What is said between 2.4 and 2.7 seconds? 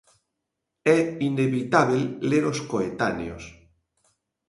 os